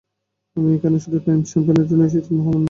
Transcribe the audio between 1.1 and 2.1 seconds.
শ্যাম্পেনের জন্য